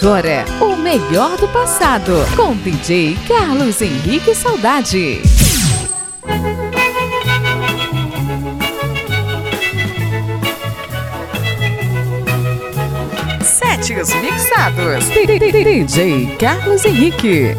agora 0.00 0.46
o 0.62 0.76
melhor 0.76 1.36
do 1.36 1.46
passado 1.48 2.12
com 2.34 2.56
DJ 2.56 3.18
Carlos 3.28 3.82
Henrique 3.82 4.34
Saudade. 4.34 5.20
Sets 13.42 14.14
mixados. 14.14 15.04
DJ 15.10 16.36
Carlos 16.38 16.84
Henrique. 16.86 17.54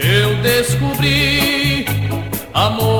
Eu 0.00 0.42
descobri 0.42 1.86
amor 2.52 2.99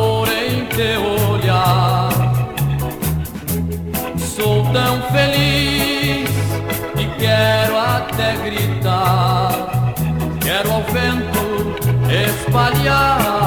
espalhar 12.50 13.39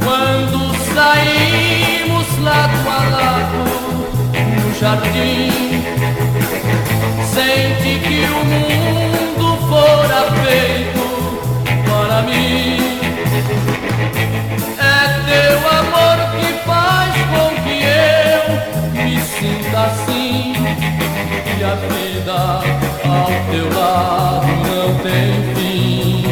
Quando 0.02 0.58
saímos 0.94 2.26
lado 2.42 2.88
a 2.88 3.00
lado 3.16 3.60
no 4.62 4.78
jardim, 4.78 5.84
senti 7.32 7.98
que 8.00 8.18
o 8.24 8.44
mundo 8.50 9.46
fora 9.68 10.20
feito 10.42 11.04
para 11.84 12.22
mim. 12.22 12.78
É 14.78 14.82
teu 15.26 15.58
amor. 15.68 15.73
Ainda 19.44 19.84
assim 19.84 20.54
que 20.54 21.62
a 21.62 21.74
vida 21.74 22.62
ao 23.04 23.26
teu 23.50 23.68
lado 23.78 24.46
não 24.46 24.94
tem 25.02 25.54
fim. 25.54 26.24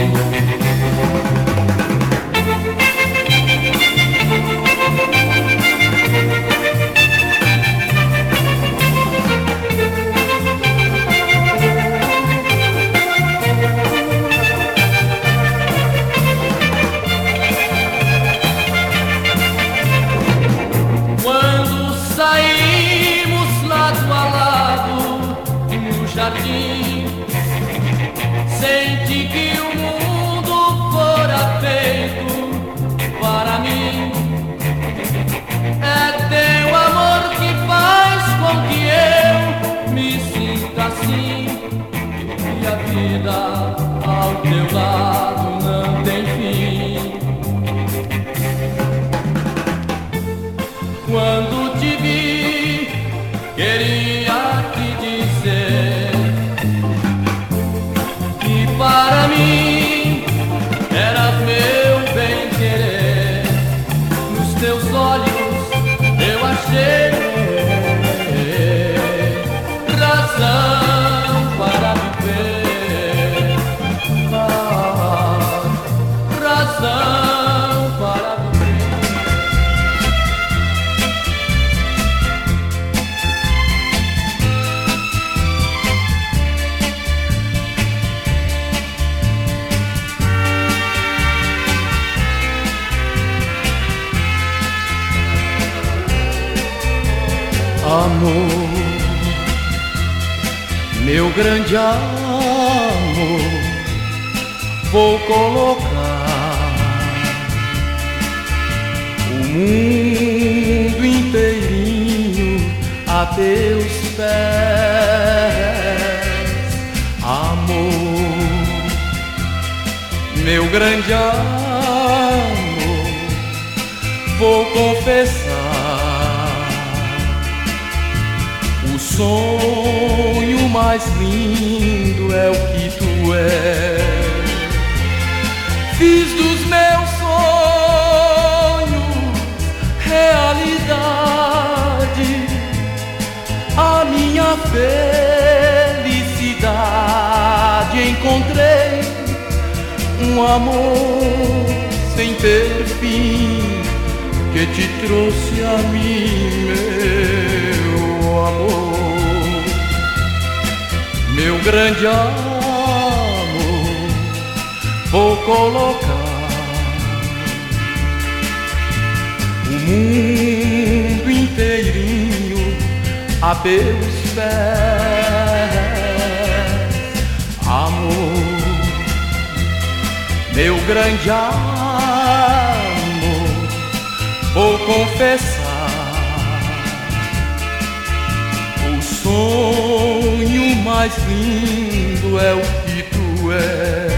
mais 190.95 191.17
lindo 191.27 192.39
é 192.39 192.53
o 192.53 192.61
que 192.85 193.03
tu 193.05 193.51
és. 193.51 194.13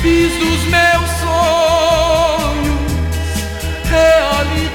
Fiz 0.00 0.32
os 0.32 0.62
meus 0.76 1.10
sonhos 1.24 2.86
realidade, 3.90 4.70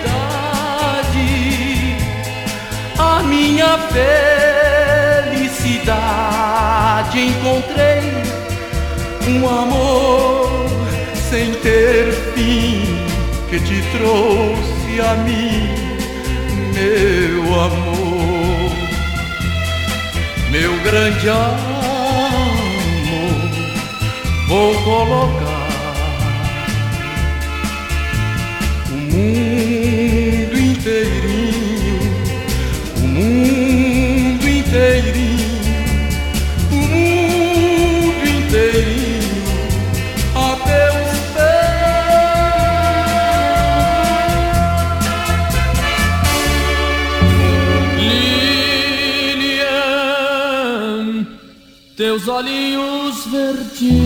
a 2.99 3.23
minha 3.23 3.77
felicidade. 5.29 5.95
Encontrei 7.17 8.03
um 9.29 9.47
amor 9.47 10.67
sem 11.29 11.53
ter 11.53 12.11
fim 12.35 12.99
que 13.49 13.59
te 13.61 13.81
trouxe 13.97 14.99
a 15.09 15.13
mim, 15.23 15.69
meu 16.73 17.61
amor 17.61 17.90
meu 20.51 20.77
grande 20.83 21.29
amor, 21.29 21.59
vou 24.49 24.83
colocar 24.83 25.50
olhinhos 52.41 53.25
verdinhos 53.27 54.01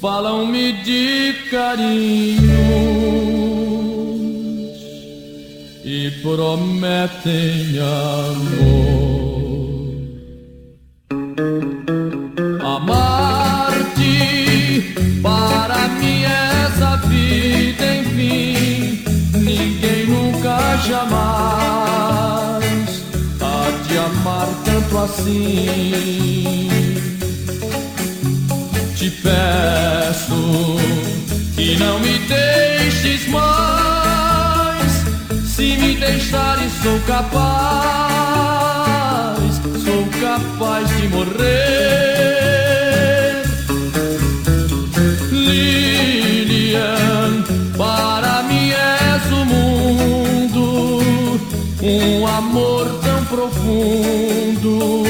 falam-me 0.00 0.72
de 0.84 1.34
carinhos 1.50 2.48
e 5.84 6.10
prometem 6.22 7.78
amor. 7.80 8.77
Assim. 25.04 26.68
Te 28.96 29.10
peço 29.10 30.76
que 31.54 31.76
não 31.76 32.00
me 32.00 32.18
deixes 32.18 33.28
mais. 33.28 35.04
Se 35.46 35.76
me 35.76 35.94
deixares, 35.96 36.72
sou 36.82 36.98
capaz, 37.00 37.38
sou 39.84 40.04
capaz 40.20 40.88
de 40.88 41.08
morrer. 41.08 41.48
Lilian, 45.30 46.74
para 47.76 48.42
mim 48.44 48.70
és 48.70 49.32
o 49.32 49.44
mundo, 49.44 51.00
um 51.82 52.26
amor 52.26 52.77
profundo, 53.68 55.02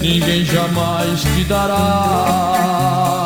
ninguém 0.00 0.44
jamais 0.44 1.20
te 1.20 1.44
dará. 1.44 3.23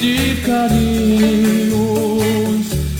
De 0.00 0.36
carinhos 0.46 1.74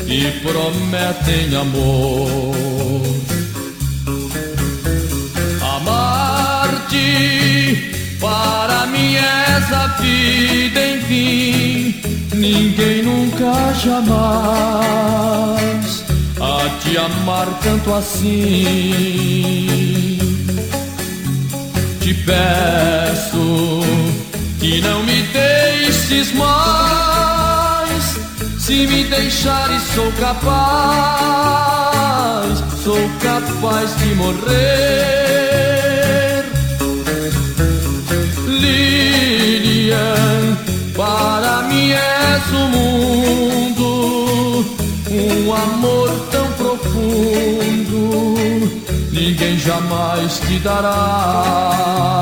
e 0.07 0.31
prometem 0.43 1.55
amor. 1.57 3.05
Amar-te 5.77 7.09
para 8.21 8.87
mim 8.87 9.17
és 9.17 9.73
a 9.73 9.87
vida, 10.01 10.81
enfim, 10.97 11.95
ninguém 12.35 13.03
nunca 13.03 13.73
jamais 13.83 14.45
há 16.41 16.69
de 16.83 16.99
amar 16.99 17.47
tanto 17.63 17.93
assim. 17.95 19.35
Te 22.01 22.15
peço 22.15 23.81
que 24.61 24.81
não 24.81 25.03
me 25.03 25.23
deixes 26.15 26.33
mais. 26.35 28.05
Se 28.59 28.87
me 28.87 29.03
deixares, 29.05 29.83
sou 29.95 30.13
capaz, 30.13 30.55
sou 32.83 33.11
capaz 33.21 33.97
de 33.97 34.15
morrer. 34.15 34.45
Lilian, 38.47 39.97
para 40.95 41.63
mim 41.69 41.91
és 41.91 42.53
o 42.53 42.69
mundo, 42.69 44.65
um 45.11 45.53
amor 45.53 46.11
tão 46.31 46.47
profundo, 46.53 48.01
ninguém 49.13 49.59
jamais 49.59 50.39
te 50.41 50.59
dará. 50.61 52.15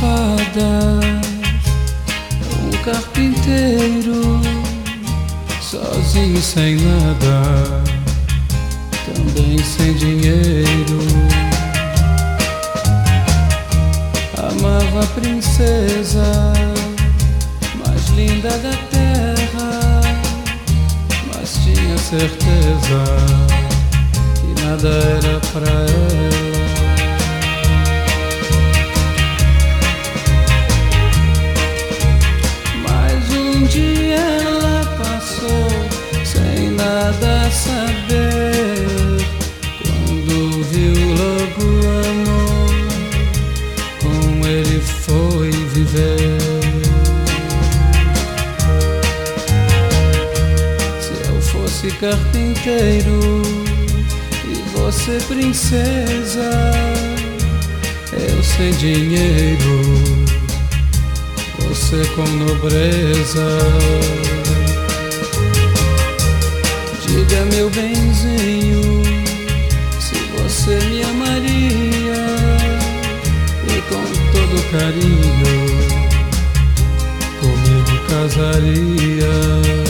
Fadas, 0.00 1.04
um 2.62 2.70
carpinteiro, 2.84 4.40
sozinho 5.60 6.40
sem 6.40 6.76
nada, 6.76 7.82
também 9.04 9.58
sem 9.58 9.94
dinheiro. 9.94 10.98
Amava 14.38 15.02
a 15.02 15.06
princesa 15.20 16.52
mais 17.84 18.08
linda 18.10 18.50
da 18.50 18.76
terra, 18.90 20.00
mas 21.34 21.54
tinha 21.64 21.98
certeza 21.98 23.04
que 24.36 24.62
nada 24.62 24.88
era 24.88 25.40
pra 25.52 25.70
ela. 25.70 26.47
Carpinteiro 52.08 53.42
e 54.44 54.54
você 54.72 55.18
princesa, 55.28 56.50
eu 58.12 58.42
sem 58.42 58.70
dinheiro, 58.72 60.26
você 61.58 62.02
com 62.14 62.26
nobreza. 62.26 63.58
Diga 67.06 67.44
meu 67.52 67.68
benzinho, 67.68 69.02
se 70.00 70.14
você 70.38 70.78
me 70.86 71.02
amaria 71.02 72.24
e 73.66 73.82
com 73.82 74.04
todo 74.32 74.70
carinho 74.70 75.48
comigo 77.40 78.06
casaria. 78.08 79.87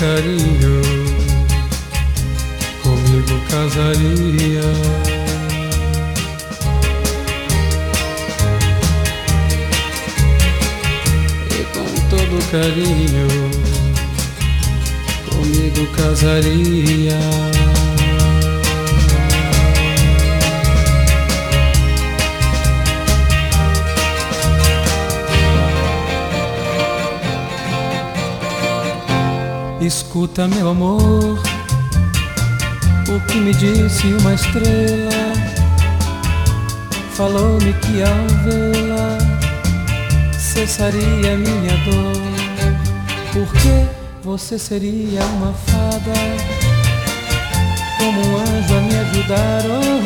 Carinho, 0.00 0.80
comigo 2.82 3.38
casaria. 3.50 4.62
E 11.50 11.64
com 11.74 12.08
todo 12.08 12.50
carinho, 12.50 13.28
comigo 15.28 15.86
casaria. 15.94 17.18
Escuta, 30.10 30.48
meu 30.48 30.70
amor, 30.70 31.38
o 33.08 33.20
que 33.28 33.36
me 33.38 33.54
disse 33.54 34.08
uma 34.08 34.34
estrela. 34.34 35.32
Falou-me 37.12 37.72
que 37.74 38.02
ao 38.02 38.26
vê-la 38.42 39.18
cessaria 40.36 41.36
minha 41.36 41.76
dor. 41.84 42.20
Porque 43.32 43.86
você 44.24 44.58
seria 44.58 45.22
uma 45.26 45.52
fada, 45.52 46.12
como 47.98 48.20
um 48.20 48.36
anjo 48.36 48.74
a 48.76 48.80
me 48.80 48.96
ajudar. 48.96 49.62
Oh, 49.70 50.00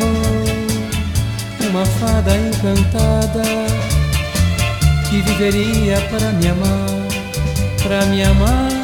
uma 1.67 1.83
fada 1.83 2.37
encantada 2.37 3.41
que 5.09 5.19
viveria 5.23 5.99
para 6.11 6.31
me 6.33 6.47
amar, 6.47 6.91
para 7.81 8.05
me 8.05 8.21
amar 8.23 8.74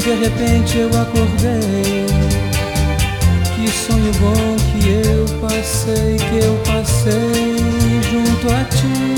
de 0.00 0.14
repente 0.14 0.78
eu 0.78 0.88
acordei. 0.88 2.06
Que 3.54 3.68
sonho 3.68 4.12
bom 4.14 4.56
que 4.72 4.88
eu 4.88 5.26
passei, 5.40 6.16
que 6.16 6.38
eu 6.44 6.56
passei 6.64 8.00
junto 8.10 8.50
a 8.50 8.64
ti. 8.64 9.10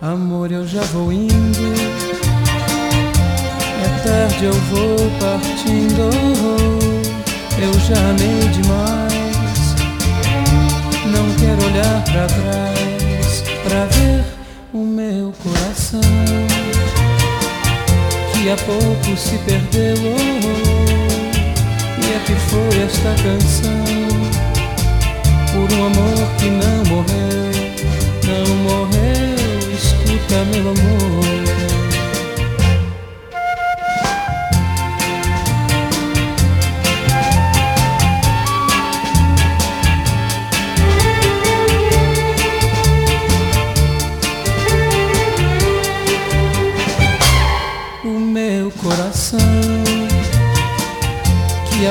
Amor, 0.00 0.50
eu 0.50 0.66
já 0.66 0.82
vou 0.92 1.12
indo. 1.12 1.74
É 3.84 3.88
tarde, 4.02 4.44
eu 4.44 4.54
vou 4.54 4.96
partindo. 5.20 6.10
Eu 7.60 7.72
já 7.80 7.98
amei 8.08 8.48
demais. 8.48 9.74
Não 11.06 11.26
quero 11.36 11.62
olhar 11.66 12.02
para 12.04 12.26
trás 12.26 13.42
para 13.62 13.84
ver 13.86 14.24
o 14.72 14.78
meu 14.78 15.32
coração 15.42 16.49
que 18.42 18.48
há 18.48 18.56
pouco 18.56 19.16
se 19.18 19.36
perdeu. 19.38 19.96
e 21.98 22.06
é 22.14 22.18
que 22.24 22.34
foi 22.48 22.82
esta 22.82 23.14
canção 23.22 23.84
por 25.52 25.70
um 25.76 25.84
amor 25.84 26.30
que 26.38 26.48
não 26.48 26.84
morreu, 26.86 27.50
não 28.26 28.46
morreu. 28.56 29.36
Escuta, 29.74 30.44
meu 30.52 30.70
amor. 30.70 31.19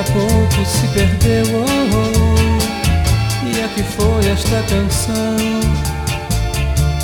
A 0.00 0.04
pouco 0.04 0.64
se 0.64 0.86
perdeu. 0.88 1.44
Oh, 1.52 1.66
oh. 1.96 3.46
E 3.46 3.62
a 3.62 3.68
que 3.68 3.82
foi 3.82 4.30
esta 4.30 4.62
canção? 4.62 5.36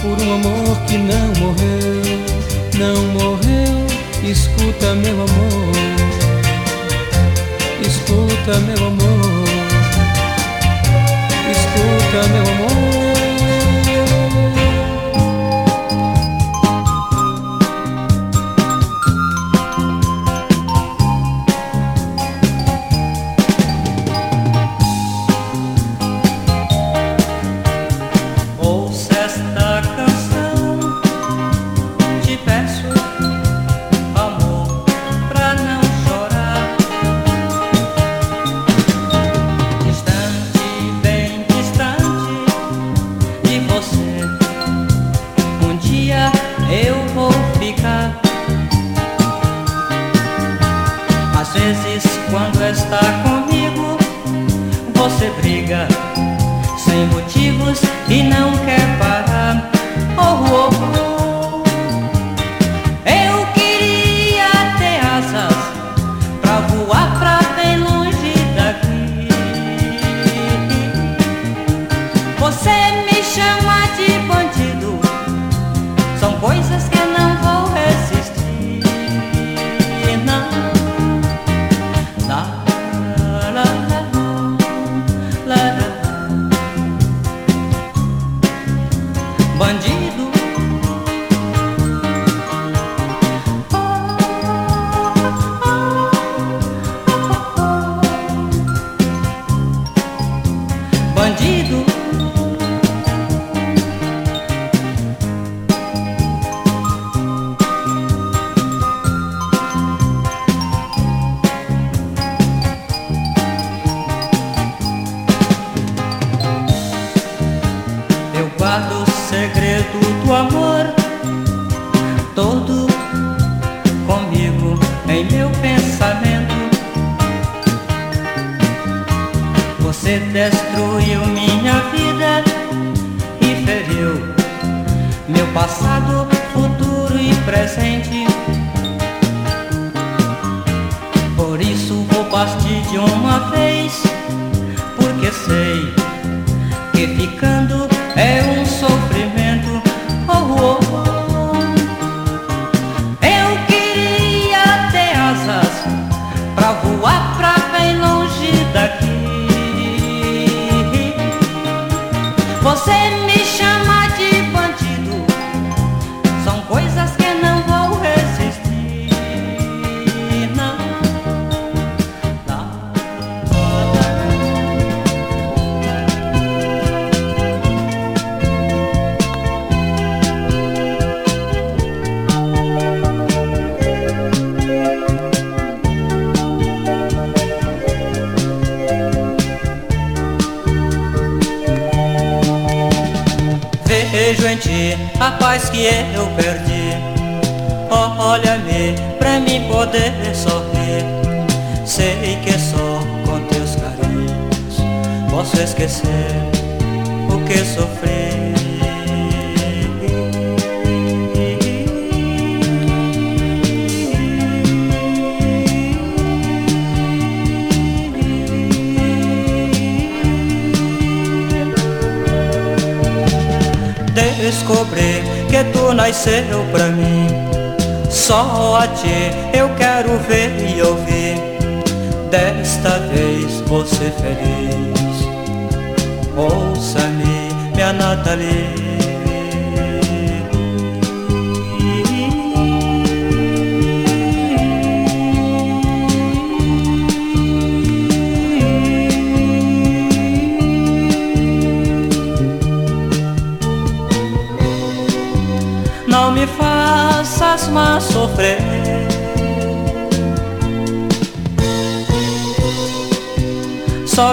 Por 0.00 0.18
um 0.22 0.34
amor 0.34 0.78
que 0.86 0.96
não 0.96 1.28
morreu, 1.38 2.02
não 2.78 3.02
morreu. 3.08 3.86
Escuta, 4.22 4.94
meu 4.94 5.14
amor. 5.14 5.76
Escuta, 7.86 8.58
meu 8.60 8.86
amor. 8.86 9.48
Escuta, 11.50 12.28
meu 12.32 12.42
amor. 12.42 13.15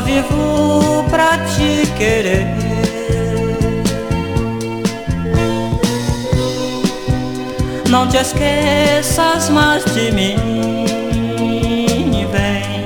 Vivo 0.04 1.04
pra 1.10 1.38
te 1.40 1.88
querer. 1.98 2.46
Não 7.90 8.08
te 8.08 8.18
esqueças 8.18 9.50
mais 9.50 9.84
de 9.94 10.12
mim. 10.12 10.36
Vem, 12.32 12.86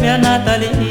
minha 0.00 0.18
Nathalie. 0.18 0.87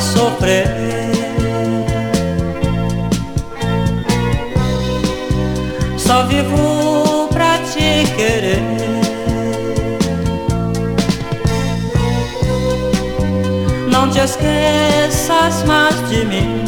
Sofrer. 0.00 0.66
Só 5.96 6.24
vivo 6.24 7.28
pra 7.32 7.58
te 7.58 8.04
querer. 8.16 8.62
Não 13.90 14.10
te 14.10 14.18
esqueças 14.18 15.64
mais 15.66 15.94
de 16.08 16.24
mim. 16.24 16.64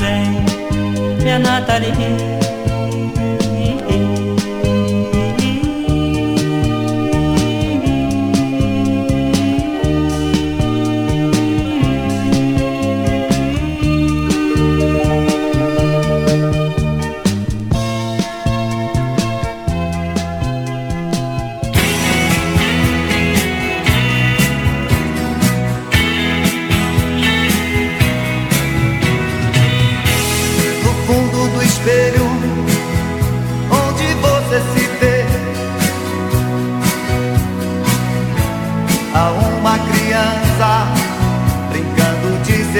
Vem, 0.00 0.44
minha 1.22 1.38
Nathalie. 1.38 2.39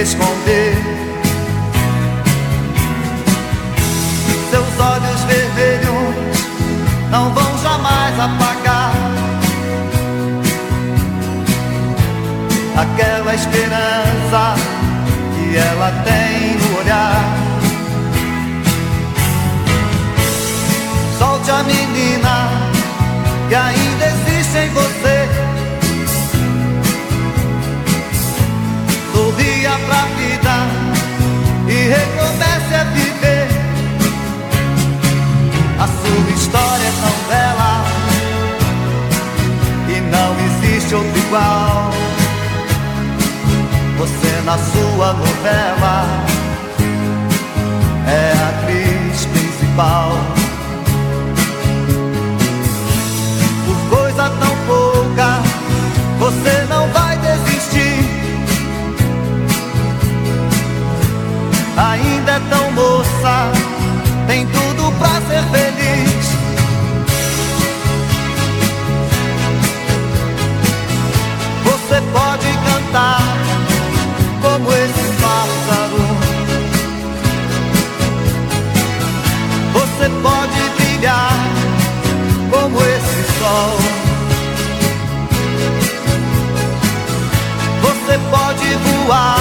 Esconder. 0.03 0.75
Seus 4.51 4.81
olhos 4.81 5.21
vermelhos 5.25 6.15
não 7.11 7.33
vão 7.35 7.59
jamais 7.59 8.19
apagar 8.19 8.93
aquela 12.77 13.35
esperança 13.35 14.55
que 15.35 15.57
ela 15.57 15.93
tem 16.05 16.60
igual. 41.31 41.91
Você 43.99 44.43
na 44.45 44.59
sua 44.59 45.13
novela 45.13 46.05
é 48.07 48.33
a 48.33 48.49
atriz 48.49 49.27
principal. 49.27 50.13
Por 53.65 53.99
coisa 53.99 54.31
tão 54.41 54.57
pouca, 54.67 55.41
você 56.19 56.67
não 56.69 56.89
vai 56.89 57.17
desistir. 57.19 58.09
Ainda 61.77 62.33
é 62.33 62.41
tão 62.51 62.73
moça, 62.73 63.53
tem 64.27 64.47
tudo 64.47 64.93
pra 64.99 65.21
ser. 65.29 65.60
pode 72.13 72.47
cantar 72.67 73.21
como 74.43 74.73
esse 74.73 75.07
pássaro. 75.21 76.03
Você 79.73 80.09
pode 80.23 80.61
brilhar 80.77 81.33
como 82.51 82.79
esse 82.81 83.23
sol. 83.39 83.77
Você 87.83 88.19
pode 88.31 88.75
voar. 88.75 89.40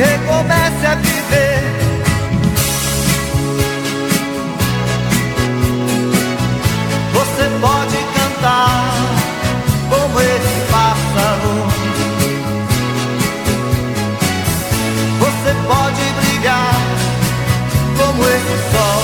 recomece 0.00 0.86
a 0.86 0.94
viver. 0.94 1.62
Você 7.12 7.50
pode 7.60 7.96
cantar 8.14 8.92
como 9.88 10.20
esse 10.20 10.60
pássaro. 10.70 11.68
Você 15.18 15.54
pode 15.66 16.02
brigar 16.20 16.74
como 17.96 18.22
esse 18.22 18.56
sol. 18.72 18.97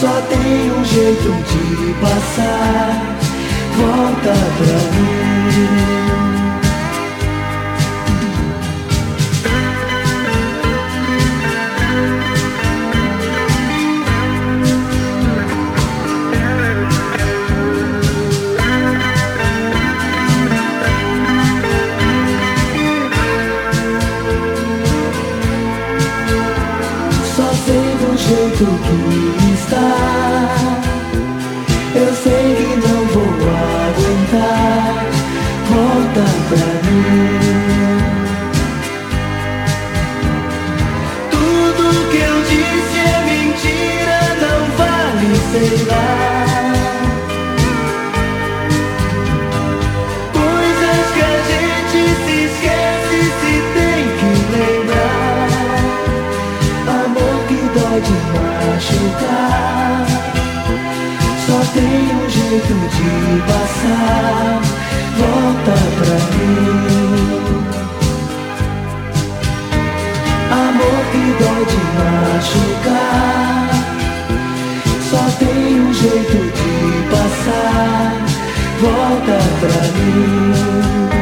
Só 0.00 0.20
tem 0.28 0.72
um 0.72 0.84
jeito 0.84 1.30
de 1.30 1.94
passar, 2.00 3.16
volta 3.76 4.34
pra 4.58 4.78
mim. 4.96 6.31
to 28.62 29.01
que 63.32 63.40
passar, 63.40 64.60
volta 65.16 65.74
pra 65.98 66.16
mim. 66.36 67.64
Amor 70.50 71.02
que 71.12 71.24
dói 71.40 71.62
de 71.64 71.80
machucar, 71.96 73.70
só 75.10 75.22
tem 75.38 75.80
um 75.80 75.92
jeito 75.94 76.38
de 76.58 76.72
passar, 77.10 78.12
volta 78.80 79.38
pra 79.60 79.80
mim. 79.98 81.21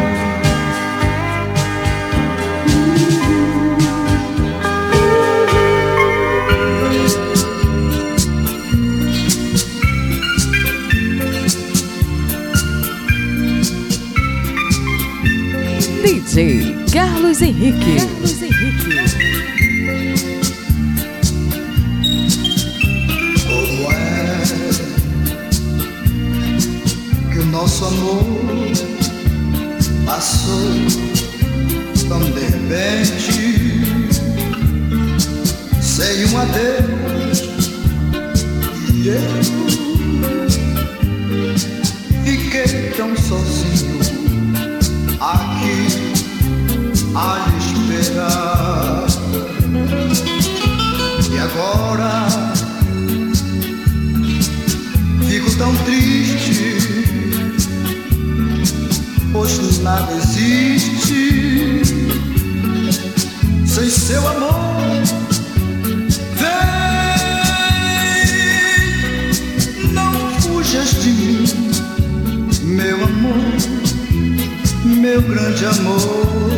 Carlos 16.91 17.43
Henrique. 17.43 17.99
Carlos 17.99 18.40
grande 75.55 75.81
amor. 75.81 76.50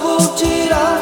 hold 0.00 0.40
it 0.42 0.72
on. 0.72 0.97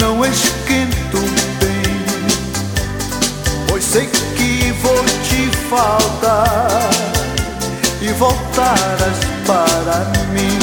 Não 0.00 0.24
esquento 0.24 1.18
bem, 1.60 1.82
pois 3.68 3.84
sei 3.84 4.06
que 4.06 4.72
vou 4.82 5.04
te 5.28 5.50
faltar 5.68 6.90
e 8.00 8.08
voltarás 8.12 9.18
para 9.46 10.10
mim. 10.32 10.58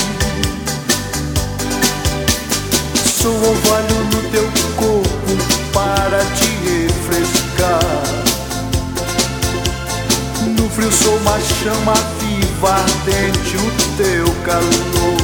Sou 3.22 3.34
orvalho 3.34 4.04
no 4.14 4.22
teu 4.30 4.50
corpo 4.76 5.38
para 5.74 6.20
te 6.36 6.50
refrescar. 6.68 7.80
No 10.58 10.70
frio 10.70 10.92
sou 10.92 11.16
uma 11.18 11.40
chama 11.40 11.94
viva 12.20 12.72
ardente 12.72 13.58
o 13.58 13.72
teu 13.98 14.26
calor. 14.44 15.20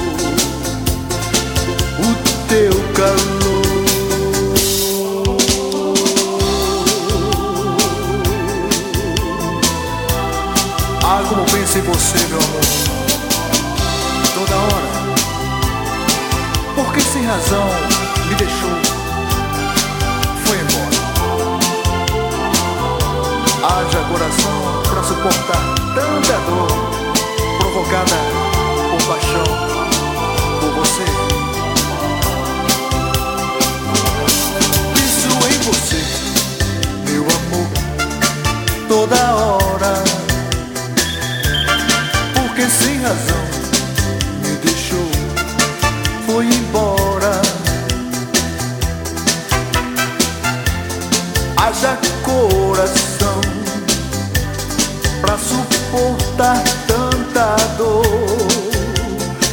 O 1.99 2.47
teu 2.47 2.73
calor. 2.93 3.34
Em 11.77 11.81
você, 11.81 12.17
meu 12.27 12.39
amor. 12.39 12.61
Toda 14.33 14.55
hora. 14.55 14.89
Porque 16.73 17.01
sem 17.01 17.25
razão 17.25 17.65
me 18.29 18.35
deixou. 18.35 18.69
Foi 20.45 20.57
embora. 20.57 20.95
Haja 23.63 23.99
coração 24.09 24.83
pra 24.89 25.03
suportar 25.03 25.61
tanta 25.93 26.37
dor 26.45 26.67
provocada 27.59 28.19
por 28.91 29.01
paixão 29.07 29.43
por 30.61 30.71
você. 30.75 31.05
Penso 34.93 35.29
em 35.47 35.57
você, 35.65 36.01
meu 37.11 37.23
amor, 37.23 37.67
toda 38.87 39.35
hora. 39.35 39.54
Razão 43.05 43.45
me 44.41 44.55
deixou, 44.65 45.07
foi 46.25 46.47
embora. 46.47 47.39
Haja 51.55 51.99
coração 52.23 53.41
pra 55.21 55.37
suportar 55.37 56.63
tanta 56.87 57.55
dor 57.77 58.03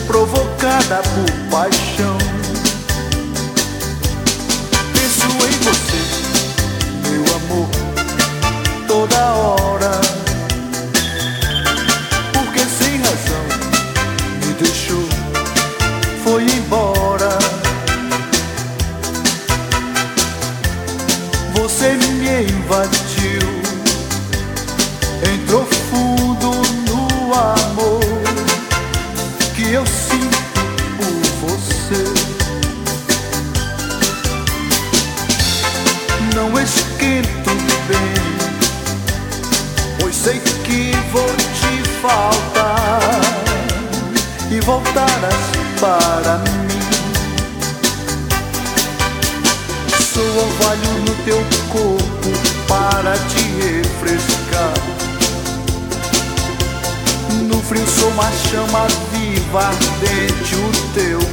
provocada 0.06 1.02
por 1.14 1.30
paixão. 1.50 2.16
Penso 4.94 5.26
em 5.46 5.56
você, 5.66 6.00
meu 7.10 7.24
amor, 7.36 7.68
toda 8.88 9.18
hora. 9.34 9.61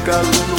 Calor. 0.10 0.59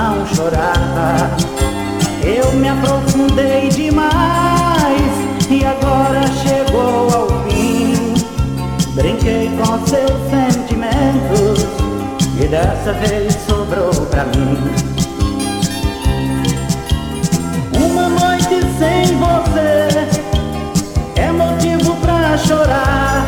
Não 0.00 0.26
chorava. 0.26 1.30
Eu 2.24 2.52
me 2.52 2.68
aprofundei 2.68 3.68
demais 3.68 5.12
e 5.50 5.64
agora 5.64 6.22
chegou 6.42 7.08
ao 7.14 7.28
fim. 7.44 8.14
Brinquei 8.94 9.50
com 9.58 9.86
seus 9.86 10.18
sentimentos 10.30 11.66
e 12.42 12.46
dessa 12.46 12.92
vez 12.94 13.36
sobrou 13.46 13.90
pra 14.06 14.24
mim. 14.24 14.58
Uma 17.84 18.08
noite 18.08 18.60
sem 18.78 19.16
você 19.18 20.08
é 21.16 21.30
motivo 21.30 21.94
pra 21.96 22.38
chorar. 22.38 23.26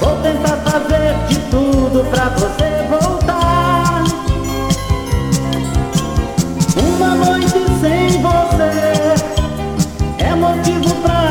Vou 0.00 0.16
tentar 0.16 0.56
fazer 0.70 1.16
de 1.28 1.38
tudo 1.50 2.04
pra 2.10 2.28
você 2.30 2.67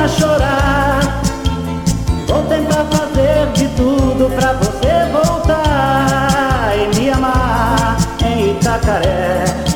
chorar. 0.08 1.00
Vou 2.28 2.44
tentar 2.44 2.86
fazer 2.86 3.52
de 3.54 3.68
tudo 3.76 4.30
pra 4.36 4.54
você 4.54 5.10
voltar 5.12 6.74
e 6.76 7.00
me 7.00 7.10
amar 7.10 7.98
em 8.24 8.52
Itacaré. 8.52 9.67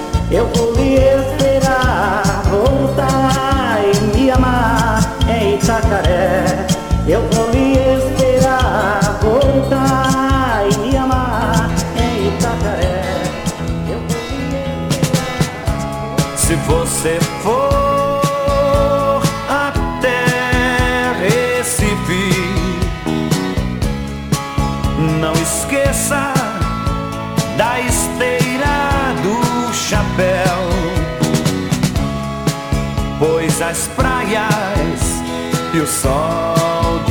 E 35.74 35.80
o 35.80 35.88
sol 35.88 37.11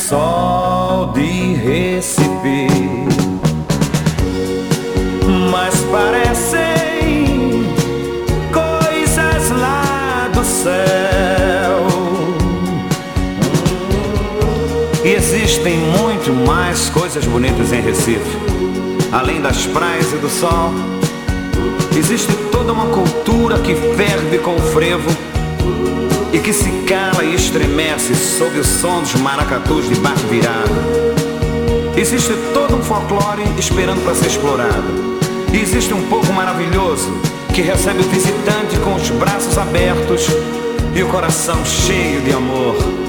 sol 0.00 1.12
de 1.12 1.54
Recife. 1.54 2.68
Mas 5.50 5.74
parecem 5.92 7.64
coisas 8.52 9.50
lá 9.50 10.28
do 10.32 10.44
céu. 10.44 11.86
E 15.04 15.08
existem 15.08 15.78
muito 15.78 16.32
mais 16.46 16.88
coisas 16.90 17.24
bonitas 17.26 17.72
em 17.72 17.80
Recife 17.80 18.50
além 19.12 19.40
das 19.40 19.66
praias 19.66 20.12
e 20.12 20.16
do 20.16 20.28
sol. 20.28 20.72
Existe 21.96 22.32
toda 22.52 22.72
uma 22.72 22.86
cultura 22.86 23.58
que 23.58 23.74
ferve 23.74 24.38
com 24.38 24.54
o 24.54 24.60
frevo 24.60 25.10
e 26.32 26.38
que 26.38 26.52
se 26.52 26.70
cala 26.86 27.24
e 27.24 27.34
estremece 27.34 28.14
sob 28.14 28.58
o 28.58 28.64
som 28.64 29.00
dos 29.00 29.14
maracatus 29.16 29.88
de 29.88 29.96
barco 29.96 30.26
virado. 30.28 30.70
Existe 31.96 32.32
todo 32.54 32.76
um 32.76 32.82
folclore 32.82 33.42
esperando 33.58 34.02
para 34.04 34.14
ser 34.14 34.28
explorado. 34.28 35.18
E 35.52 35.60
existe 35.60 35.92
um 35.92 36.08
povo 36.08 36.32
maravilhoso 36.32 37.10
que 37.52 37.62
recebe 37.62 38.00
o 38.00 38.08
visitante 38.08 38.78
com 38.78 38.94
os 38.94 39.10
braços 39.10 39.58
abertos 39.58 40.26
e 40.94 41.02
o 41.02 41.08
coração 41.08 41.64
cheio 41.64 42.20
de 42.20 42.32
amor. 42.32 42.99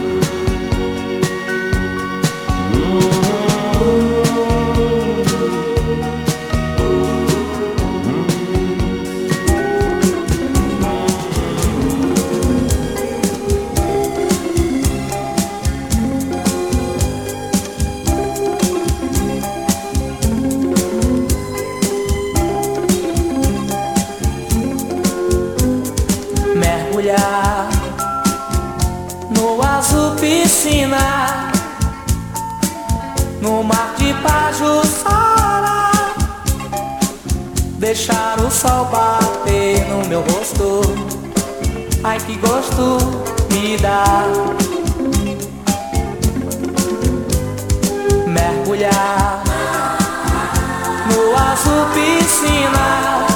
Azul 51.61 51.85
piscina. 51.93 53.27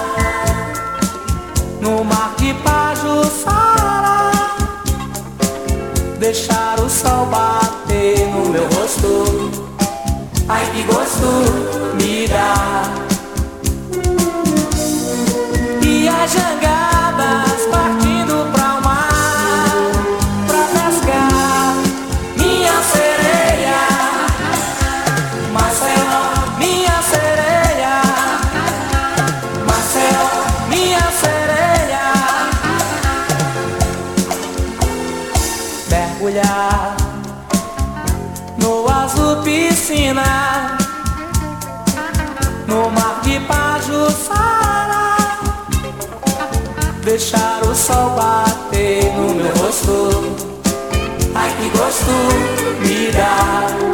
No 1.80 2.04
mar 2.04 2.34
de 2.38 2.54
Pajuçara 2.56 4.32
Deixar 6.18 6.80
o 6.80 6.90
sol 6.90 7.28
bater 7.28 8.28
no 8.30 8.50
meu 8.50 8.68
rosto. 8.70 9.52
Ai 10.50 10.66
que 10.72 10.84
gosto 10.84 11.28
me 12.02 12.28
dá 12.28 13.05
gosto 52.06 52.12
me 52.82 53.12
dá 53.12 53.85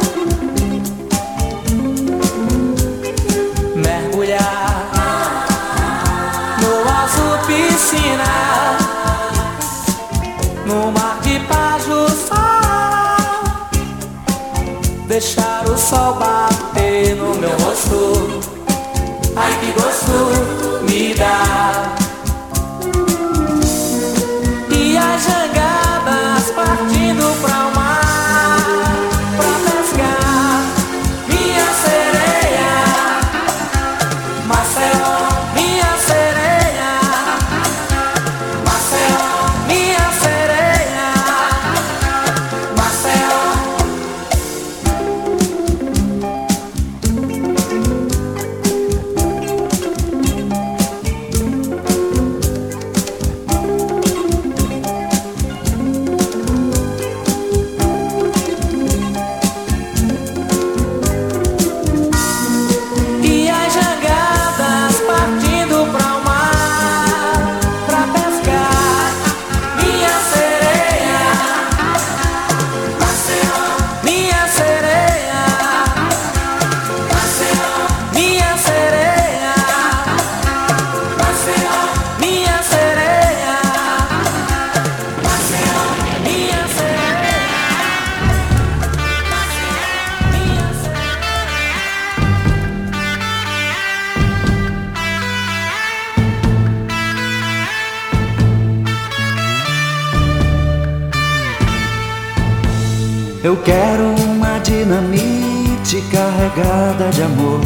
Eu 103.44 103.56
quero 103.56 104.04
uma 104.22 104.60
dinamite 104.60 106.00
carregada 106.12 107.10
de 107.10 107.24
amor. 107.24 107.60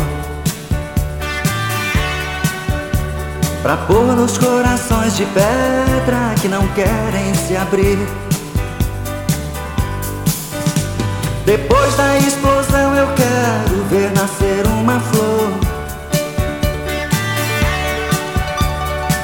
Pra 3.61 3.77
pôr 3.77 4.17
nos 4.17 4.39
corações 4.39 5.15
de 5.19 5.27
pedra 5.27 6.35
que 6.41 6.49
não 6.49 6.67
querem 6.69 7.35
se 7.35 7.55
abrir. 7.59 7.99
Depois 11.45 11.95
da 11.95 12.17
explosão 12.21 12.95
eu 12.95 13.09
quero 13.09 13.85
ver 13.91 14.11
nascer 14.13 14.67
uma 14.81 14.99
flor. 14.99 15.51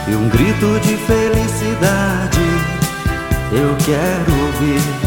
E 0.06 0.14
um 0.14 0.28
grito 0.28 0.78
de 0.80 0.98
felicidade 0.98 2.40
eu 3.52 3.74
quero 3.86 4.46
ouvir 4.46 5.01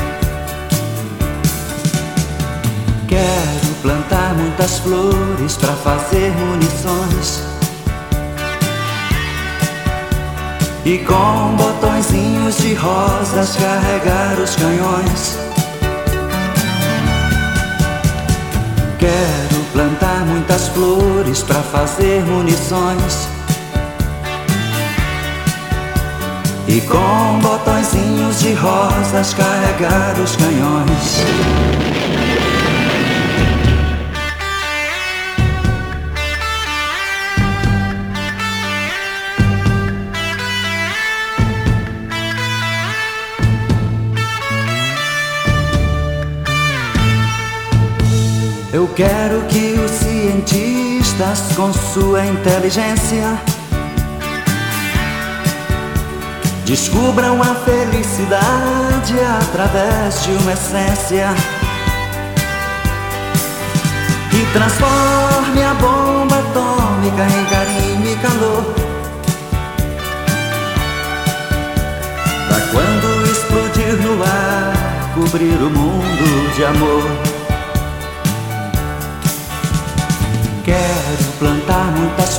Quero 3.16 3.74
plantar 3.82 4.34
muitas 4.34 4.80
flores 4.80 5.55
pra 5.55 5.72
fazer 5.72 6.34
munições. 6.34 7.43
E 10.84 10.97
com 10.97 11.55
botõezinhos 11.55 12.57
de 12.57 12.74
rosas 12.74 13.55
carregar 13.55 14.38
os 14.38 14.53
canhões. 14.57 15.38
Quero 18.99 19.63
plantar 19.72 20.26
muitas 20.26 20.68
flores 20.68 21.41
pra 21.41 21.61
fazer 21.61 22.22
munições. 22.26 23.30
E 26.68 26.82
com 26.82 27.39
botõezinhos 27.39 28.39
de 28.41 28.51
rosas 28.55 29.34
carregar 29.34 30.20
os 30.22 30.36
canhões 30.36 32.05
Eu 48.76 48.89
quero 48.89 49.39
que 49.43 49.80
os 49.80 49.89
cientistas, 49.89 51.55
com 51.55 51.71
sua 51.71 52.26
inteligência, 52.26 53.39
descubram 56.65 57.41
a 57.41 57.55
felicidade 57.55 59.15
através 59.41 60.21
de 60.26 60.32
uma 60.32 60.51
essência 60.51 61.30
e 64.34 64.45
transforme 64.51 65.63
a 65.63 65.73
bomba 65.76 66.36
atômica 66.36 67.23
em 67.28 67.45
carinho 67.45 68.11
e 68.11 68.15
calor. 68.17 68.76
Pra 72.49 72.59
quando 72.73 73.32
explodir 73.32 73.95
no 74.03 74.21
ar, 74.21 75.13
cobrir 75.13 75.63
o 75.63 75.69
mundo 75.69 76.53
de 76.53 76.65
amor. 76.65 77.35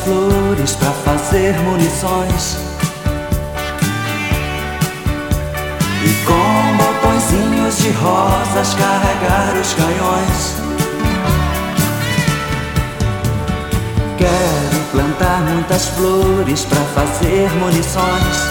flores 0.06 0.74
para 0.76 0.92
fazer 0.92 1.58
munições. 1.62 2.56
E 6.04 6.14
com 6.24 6.76
botõezinhos 6.76 7.78
de 7.78 7.90
rosas 7.90 8.74
carregar 8.74 9.56
os 9.60 9.74
canhões. 9.74 10.54
Quero 14.16 14.78
plantar 14.92 15.40
muitas 15.40 15.88
flores 15.88 16.64
para 16.64 16.84
fazer 16.94 17.50
munições. 17.54 18.46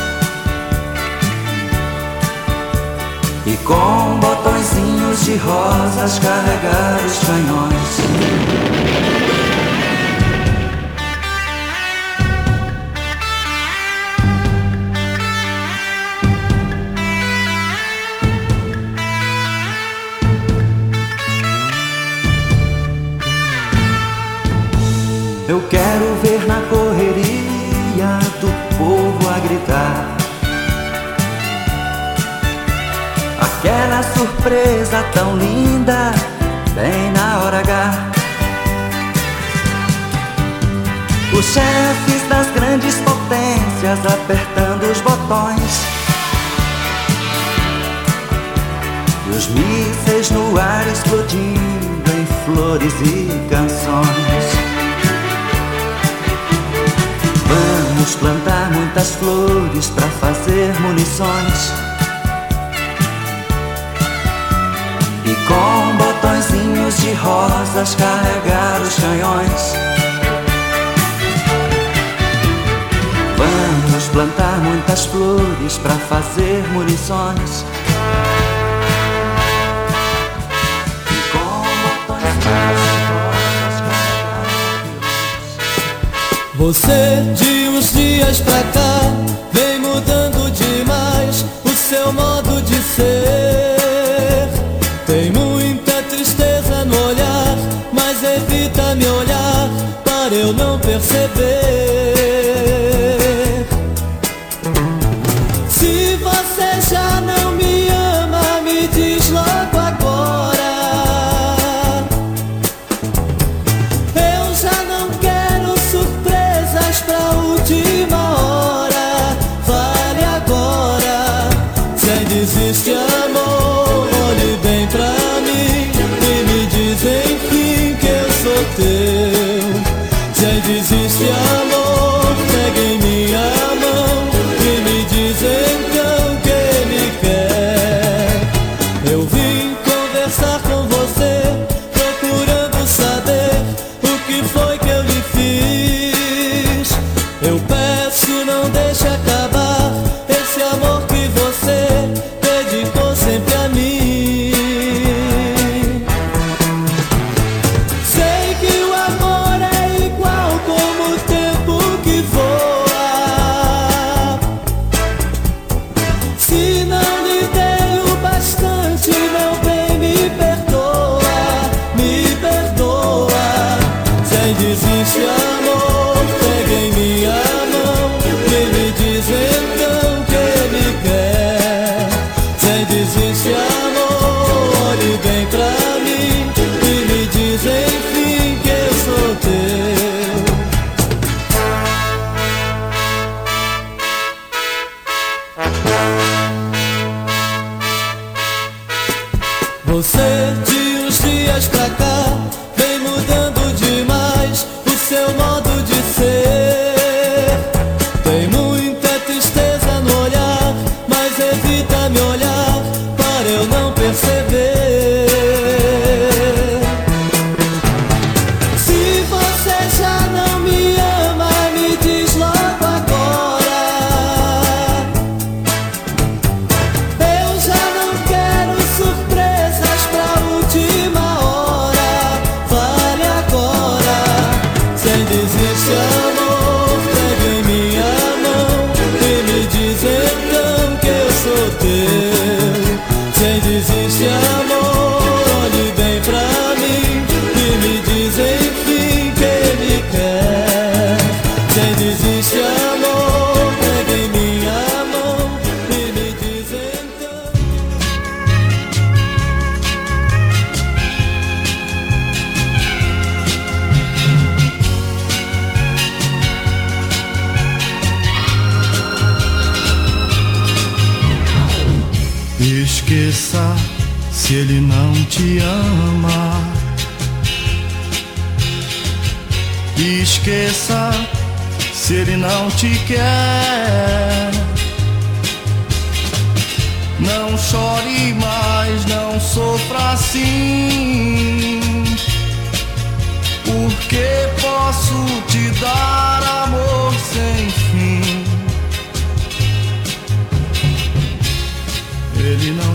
E 3.45 3.55
com 3.63 4.19
botõezinhos 4.19 5.23
de 5.23 5.37
rosas 5.37 6.19
carregar 6.19 6.99
os 7.05 7.17
canhões. 7.19 8.01
Aquela 33.85 34.01
surpresa 34.01 35.03
tão 35.13 35.37
linda, 35.37 36.11
bem 36.73 37.11
na 37.11 37.43
hora 37.43 37.59
H. 37.59 38.11
Os 41.31 41.45
chefes 41.45 42.27
das 42.27 42.49
grandes 42.49 42.95
potências 42.95 43.99
apertando 44.11 44.91
os 44.91 44.99
botões. 45.01 45.81
E 49.27 49.29
os 49.29 49.47
mísseis 49.49 50.31
no 50.31 50.59
ar 50.59 50.87
explodindo 50.87 52.11
em 52.11 52.25
flores 52.43 52.93
e 53.01 53.29
canções. 53.51 54.45
Vamos 57.45 58.15
plantar 58.15 58.71
muitas 58.71 59.11
flores 59.11 59.91
para 59.91 60.07
fazer 60.07 60.73
munições. 60.81 61.84
E 65.27 65.33
com 65.47 65.97
botõezinhos 65.97 66.97
de 66.97 67.13
rosas 67.13 67.95
carregar 67.95 68.79
os 68.79 68.93
canhões. 68.95 69.73
Vamos 73.35 74.07
plantar 74.09 74.59
muitas 74.59 75.07
flores 75.07 75.79
para 75.79 75.95
fazer 75.95 76.63
munições. 76.73 77.65
E 81.09 81.21
com 81.31 81.63
botõezinhos 82.07 82.87
de 82.87 82.95
Você 86.57 87.33
de 87.35 87.67
uns 87.69 87.93
dias 87.93 88.41
pra 88.41 88.61
cá 88.73 88.99
vem 89.51 89.79
mudando 89.79 90.51
demais 90.51 91.43
o 91.63 91.69
seu 91.69 92.13
modo 92.13 92.61
de 92.61 92.75
ser. 92.75 93.65
Tem 95.05 95.31
muita 95.31 96.01
tristeza 96.09 96.83
no 96.83 97.07
olhar, 97.09 97.57
mas 97.93 98.23
evita 98.23 98.95
me 98.95 99.05
olhar 99.05 99.69
para 100.03 100.33
eu 100.33 100.51
não 100.51 100.79
perceber. 100.79 102.14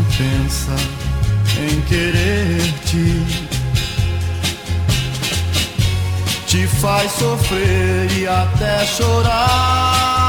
não 0.01 0.05
pensa 0.05 0.75
em 1.59 1.81
querer 1.83 2.73
te. 2.87 3.51
Te 6.47 6.67
faz 6.67 7.13
sofrer 7.13 8.11
e 8.19 8.27
até 8.27 8.85
chorar. 8.87 10.20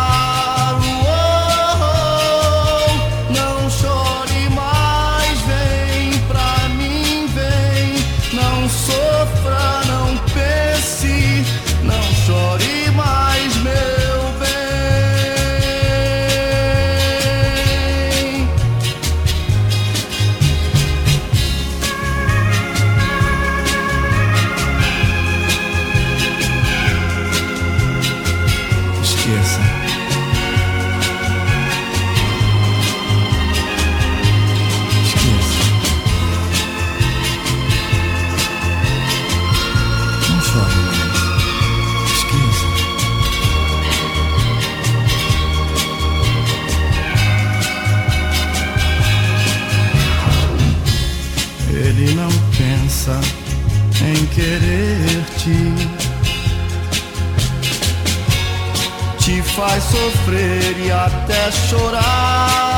Sofrer 59.92 60.78
e 60.80 60.92
até 60.92 61.52
chorar. 61.52 62.71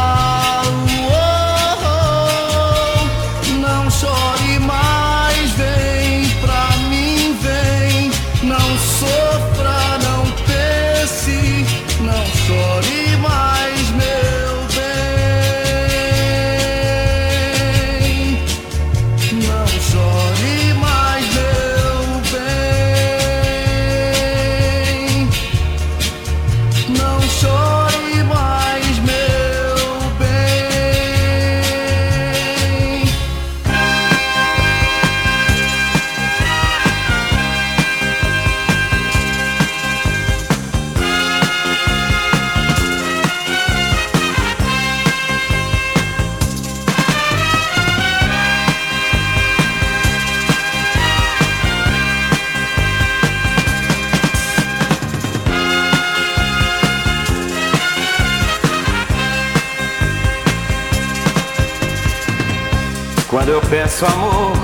Peço 64.04 64.06
amor, 64.06 64.58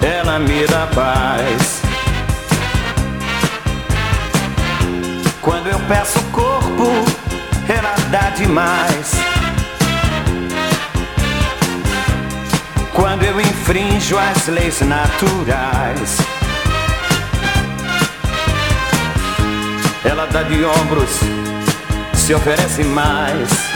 ela 0.00 0.38
me 0.38 0.66
dá 0.66 0.86
paz. 0.94 1.82
Quando 5.42 5.68
eu 5.68 5.78
peço 5.80 6.20
corpo, 6.32 6.90
ela 7.68 7.94
dá 8.10 8.30
demais. 8.30 9.12
Quando 12.94 13.24
eu 13.24 13.40
infrinjo 13.40 14.18
as 14.18 14.46
leis 14.48 14.80
naturais, 14.80 16.18
ela 20.04 20.26
dá 20.26 20.42
de 20.42 20.64
ombros, 20.64 21.20
se 22.14 22.34
oferece 22.34 22.84
mais. 22.84 23.69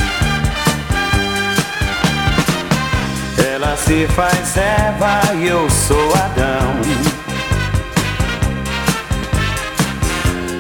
Ela 3.65 3.77
se 3.79 4.07
faz 4.09 4.57
Eva 4.59 5.35
e 5.37 5.47
eu 5.47 5.71
sou 5.71 6.15
Adão. 6.17 6.75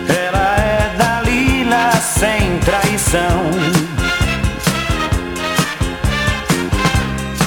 Ela 0.08 0.56
é 0.56 0.94
Dalila 0.96 1.90
sem 2.00 2.58
traição. 2.60 3.50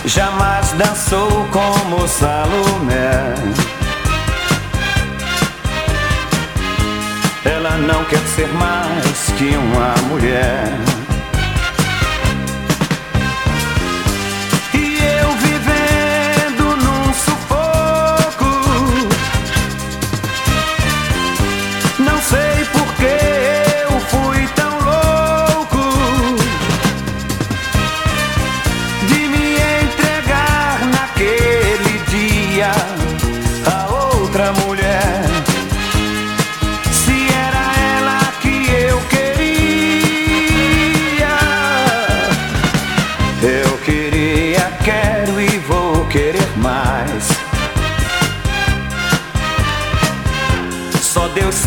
Jamais 0.06 0.74
dançou 0.74 1.48
como 1.52 2.08
Salomé. 2.08 3.34
Ela 7.44 7.78
não 7.78 8.06
quer 8.06 8.22
ser 8.36 8.48
mais 8.54 9.32
que 9.36 9.58
uma 9.58 9.96
mulher. 10.08 10.97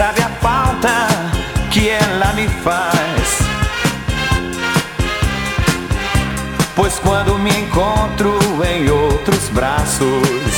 Sabe 0.00 0.22
a 0.22 0.30
falta 0.40 1.08
que 1.70 1.90
ela 1.90 2.32
me 2.32 2.48
faz. 2.64 3.38
Pois 6.74 6.98
quando 7.00 7.38
me 7.38 7.50
encontro 7.50 8.38
em 8.64 8.88
outros 8.88 9.50
braços, 9.50 10.56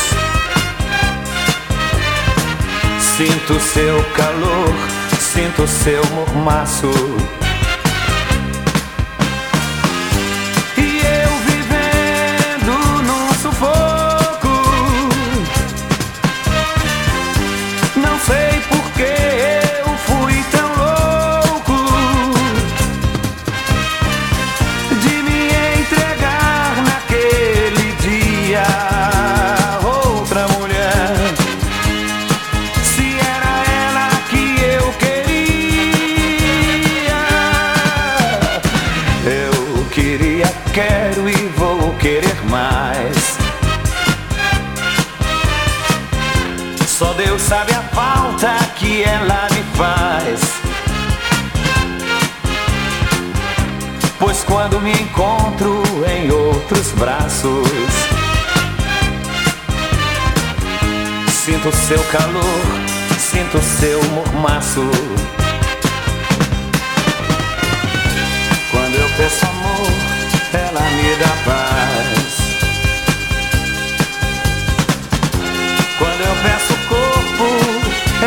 sinto 3.16 3.59
seu 3.59 4.05
calor, 4.12 4.74
sinto 5.18 5.66
seu 5.66 6.05
mormaço. 6.14 7.41
Quando 54.47 54.80
me 54.80 54.93
encontro 54.93 55.82
em 56.07 56.30
outros 56.30 56.93
braços, 56.93 57.68
Sinto 61.45 61.72
seu 61.74 61.99
calor, 62.05 62.61
sinto 63.18 63.61
seu 63.61 64.01
mormaço. 64.11 64.88
Quando 68.70 68.95
eu 68.95 69.09
peço 69.16 69.45
amor, 69.47 69.93
ela 70.53 70.80
me 70.80 71.16
dá 71.16 71.34
paz. 71.45 72.32
Quando 75.99 76.20
eu 76.20 76.36
peço 76.45 76.74
corpo, 76.88 77.49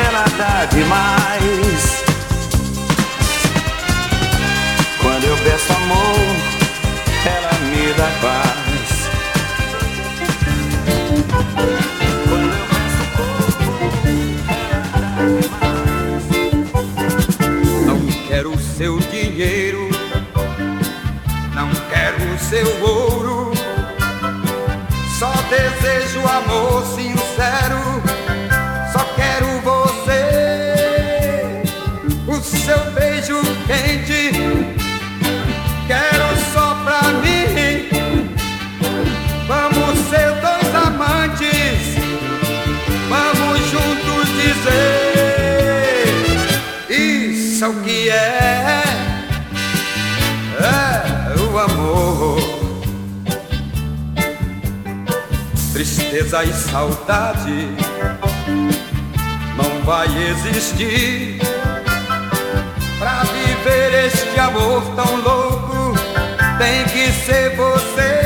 ela 0.07 0.25
dá 0.37 0.65
demais. 0.65 2.03
Quando 5.01 5.23
eu 5.23 5.37
peço 5.37 5.71
amor, 5.85 6.17
ela 7.25 7.53
me 7.69 7.93
dá 7.93 8.09
paz. 8.21 8.89
Quando 12.27 12.51
eu 12.51 13.05
corpo, 13.15 13.59
ela 14.49 14.81
dá 14.81 15.13
demais. 15.29 15.75
Não 17.85 17.99
quero 18.27 18.49
o 18.51 18.59
seu 18.59 18.99
dinheiro, 18.99 19.89
não 21.53 21.69
quero 21.89 22.33
o 22.33 22.39
seu 22.39 22.67
ouro. 22.83 23.53
Só 25.19 25.31
desejo 25.49 26.19
amor 26.27 26.83
sincero, 26.85 27.79
é, 48.09 48.83
é 50.59 51.39
o 51.39 51.57
amor. 51.57 52.37
Tristeza 55.73 56.43
e 56.43 56.53
saudade 56.53 57.67
não 59.57 59.83
vai 59.83 60.07
existir. 60.29 61.39
Pra 62.99 63.23
viver 63.23 64.05
este 64.05 64.39
amor 64.39 64.83
tão 64.95 65.15
louco, 65.21 65.93
tem 66.57 66.83
que 66.85 67.11
ser 67.11 67.55
você. 67.55 68.24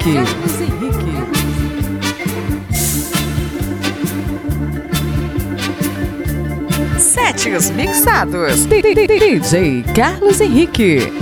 Henrique. 0.00 0.14
Carlos 0.14 0.60
Henrique. 0.60 1.10
Setes 6.98 7.70
mixados. 7.70 8.66
DJ 8.66 9.84
Carlos 9.94 10.40
Henrique. 10.40 11.12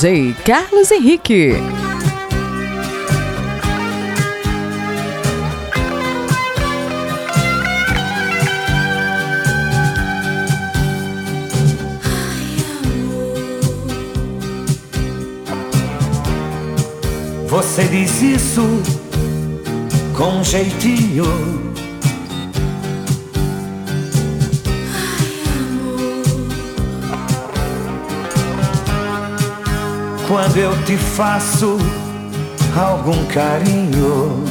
DJ 0.00 0.34
Carlos 0.46 0.90
Henrique. 0.90 1.52
Você 17.46 17.84
diz 17.84 18.22
isso 18.22 18.62
com 20.16 20.42
jeitinho. 20.42 21.69
Quando 30.30 30.58
eu 30.58 30.70
te 30.84 30.96
faço 30.96 31.76
algum 32.76 33.24
carinho. 33.26 34.44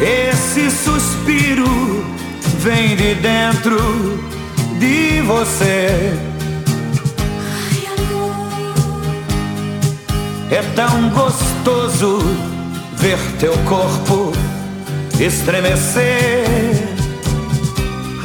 Esse 0.00 0.70
suspiro 0.70 1.66
vem 2.60 2.96
de 2.96 3.16
dentro 3.16 3.78
de 4.78 5.20
você. 5.20 6.18
É 10.50 10.62
tão 10.74 11.10
gostoso 11.10 12.18
ver 12.96 13.18
teu 13.38 13.52
corpo 13.68 14.32
estremecer. 15.20 16.91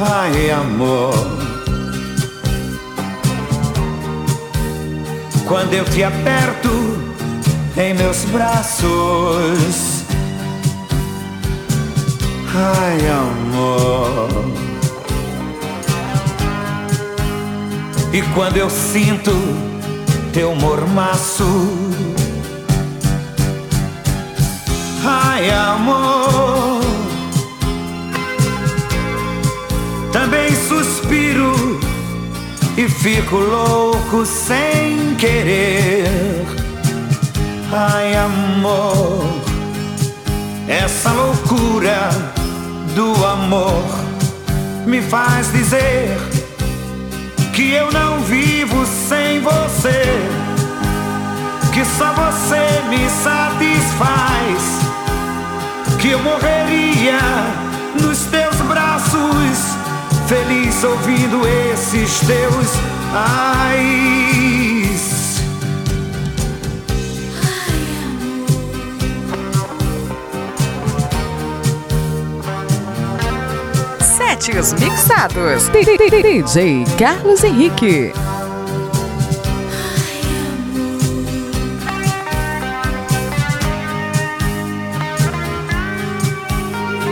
Ai, 0.00 0.50
amor. 0.52 1.12
Quando 5.48 5.74
eu 5.74 5.84
te 5.86 6.04
aperto 6.04 6.68
em 7.76 7.94
meus 7.94 8.24
braços. 8.26 10.04
Ai, 12.54 12.98
amor. 13.08 14.28
E 18.12 18.22
quando 18.34 18.56
eu 18.56 18.70
sinto 18.70 19.32
teu 20.32 20.54
mormaço. 20.54 21.44
Ai, 25.04 25.50
amor. 25.50 26.27
Também 30.20 30.52
suspiro 30.52 31.78
e 32.76 32.88
fico 32.88 33.36
louco 33.36 34.26
sem 34.26 35.14
querer. 35.14 36.44
Ai, 37.72 38.16
amor. 38.16 39.24
Essa 40.66 41.12
loucura 41.12 42.10
do 42.96 43.24
amor 43.24 43.84
me 44.84 45.00
faz 45.00 45.52
dizer 45.52 46.18
que 47.52 47.74
eu 47.74 47.92
não 47.92 48.18
vivo 48.22 48.84
sem 49.08 49.40
você, 49.40 50.02
que 51.72 51.84
só 51.96 52.12
você 52.12 52.82
me 52.90 53.08
satisfaz, 53.22 54.80
que 56.00 56.10
eu 56.10 56.18
morreria 56.18 57.20
nos 58.02 58.18
teus 58.24 58.37
feliz 60.28 60.84
ouvindo 60.84 61.40
esses 61.72 62.20
teus 62.20 62.68
ais. 63.14 64.18
Setes 74.18 74.74
mixados. 74.74 75.68
DJ 75.70 76.84
Carlos 76.98 77.42
Henrique. 77.42 78.12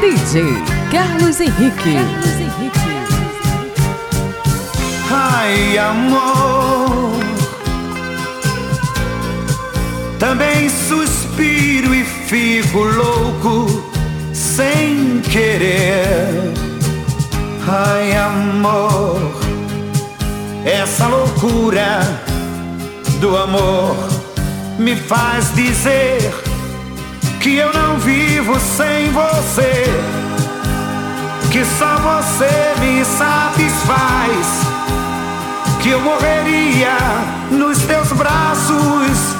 DJ 0.03 0.43
Carlos 0.93 1.41
Henrique. 1.41 1.95
Carlos 1.95 2.36
Ai, 5.49 5.79
amor. 5.79 7.21
Também 10.19 10.69
suspiro 10.69 11.95
e 11.95 12.03
fico 12.03 12.81
louco 12.81 13.67
sem 14.35 15.21
querer. 15.21 16.53
Ai, 17.65 18.17
amor. 18.17 19.21
Essa 20.65 21.07
loucura 21.07 22.01
do 23.21 23.37
amor 23.37 23.97
me 24.81 24.97
faz 24.97 25.55
dizer 25.55 26.35
que 27.41 27.55
eu 27.55 27.73
não 27.73 27.99
vivo 27.99 28.59
sem 28.59 29.13
você, 29.13 29.85
que 31.53 31.65
só 31.79 31.99
você 31.99 32.75
me 32.81 33.05
satisfaz, 33.05 34.66
que 35.87 35.93
eu 35.93 36.01
morreria 36.01 36.99
nos 37.49 37.79
teus 37.83 38.11
braços, 38.11 39.37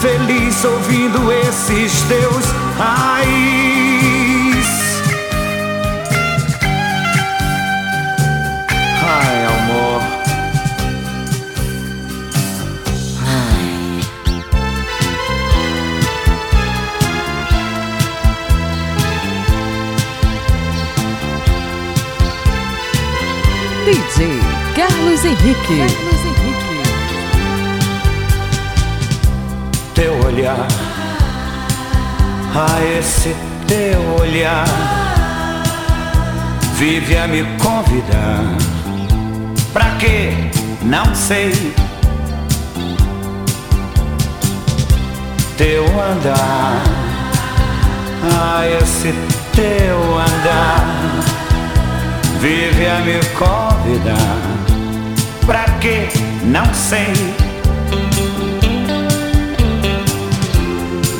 feliz 0.00 0.64
ouvindo 0.64 1.30
esses 1.30 2.02
teus 2.08 2.44
ai. 2.76 3.75
Carlos 24.88 25.24
Henrique. 25.24 25.78
Carlos 25.78 26.20
Henrique. 26.24 26.82
Teu 29.94 30.14
olhar, 30.24 30.68
a 32.54 32.98
esse 32.98 33.34
teu 33.66 34.00
olhar, 34.20 34.66
vive 36.76 37.16
a 37.16 37.26
me 37.26 37.42
convidar. 37.58 38.44
Pra 39.72 39.90
quê? 39.98 40.50
Não 40.82 41.12
sei. 41.14 41.74
Teu 45.56 45.84
andar, 45.84 46.82
a 48.22 48.68
esse 48.68 49.12
teu 49.52 49.98
andar, 50.18 50.84
vive 52.40 52.86
a 52.86 53.00
me 53.00 53.18
convidar 53.34 54.45
Pra 55.46 55.62
quê? 55.80 56.08
Não 56.42 56.74
sei. 56.74 57.12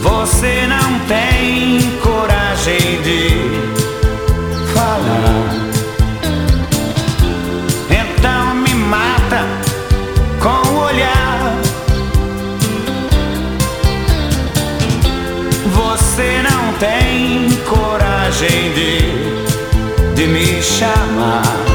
Você 0.03 0.66
não 0.66 0.98
tem 1.07 1.81
coragem 2.01 3.03
de 3.03 3.31
falar. 4.74 5.66
Então 7.89 8.57
me 8.57 8.74
mata 8.74 9.44
com 10.40 10.70
o 10.70 10.85
olhar. 10.86 11.55
Você 15.73 16.43
não 16.43 16.73
tem 16.81 17.48
coragem 17.65 18.73
de, 18.73 20.15
de 20.16 20.27
me 20.27 20.61
chamar. 20.61 21.65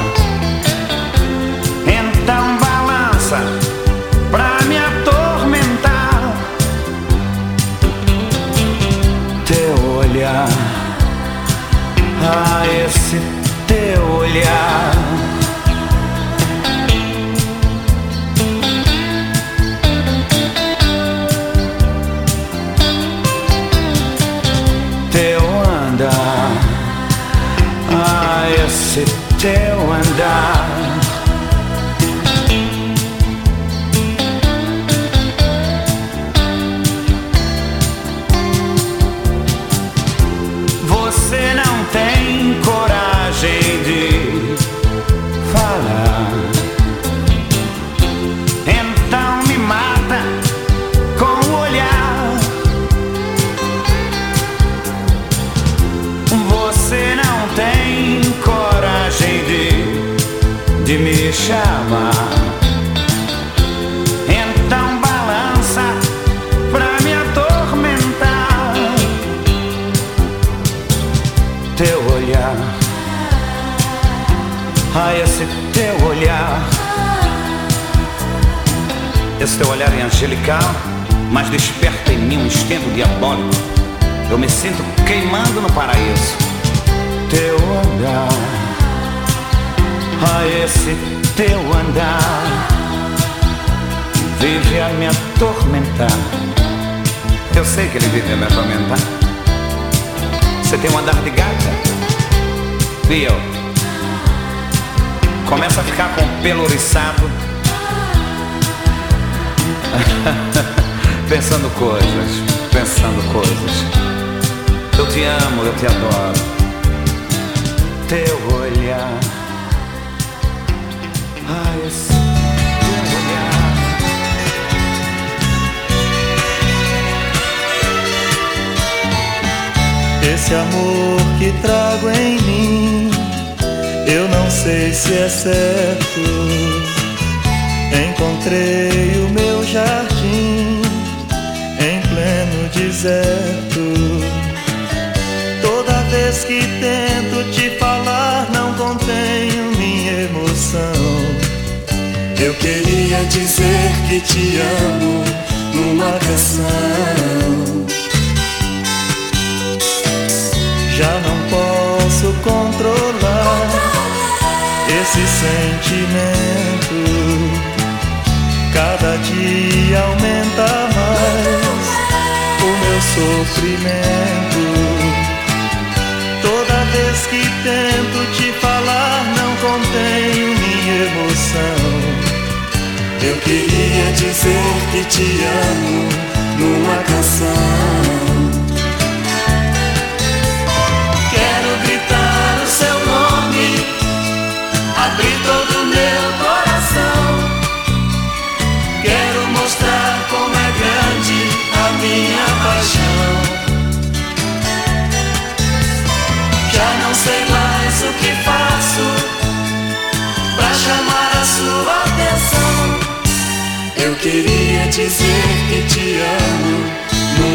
Eu 183.23 183.38
queria 183.38 184.11
dizer 184.14 184.64
que 184.91 185.06
te 185.06 185.43
amo 185.43 186.10
numa 186.57 187.03
canção. 187.03 188.30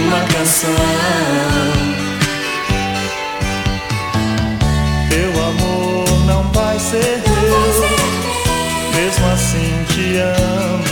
Numa 0.06 0.20
canção. 0.20 0.70
Teu 5.10 5.30
amor 5.44 6.24
não 6.26 6.42
vai 6.52 6.78
ser 6.78 7.22
meu, 7.26 7.72
mesmo 8.94 9.26
assim 9.32 9.84
te 9.88 10.18
amo. 10.18 10.84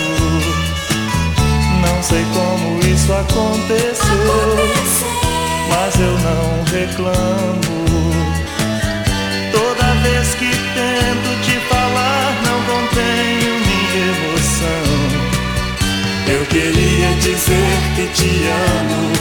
Não 1.86 2.02
sei 2.02 2.24
como 2.34 2.80
isso 2.80 3.12
aconteceu, 3.12 4.56
mas 5.68 5.94
eu 6.00 6.18
não 6.18 6.64
reclamo. 6.64 8.13
Dizer 17.24 17.78
que 17.96 18.06
te 18.08 18.30
amo 18.48 19.12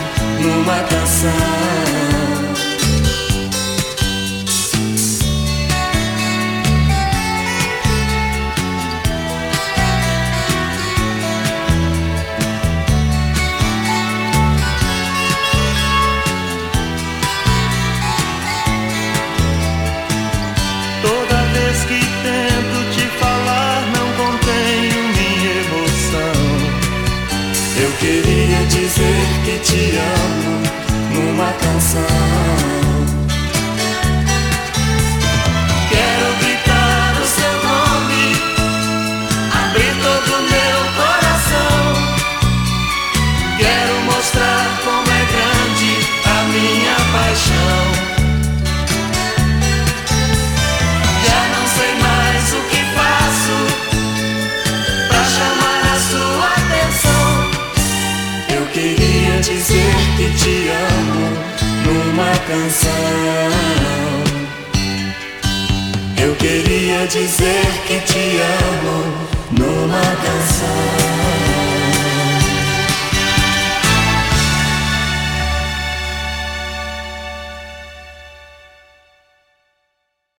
numa 0.41 0.79
canção. 0.89 2.32
Te 29.63 29.97
amo 29.97 30.61
numa 31.13 31.51
canção. 31.53 32.52
Canção. 62.53 62.91
Eu 66.21 66.35
queria 66.35 67.07
dizer 67.07 67.65
que 67.87 67.99
te 68.01 68.39
amo 68.41 69.13
numa 69.51 70.01
canção. 70.23 71.32